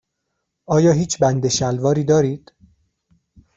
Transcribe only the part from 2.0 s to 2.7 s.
دارید؟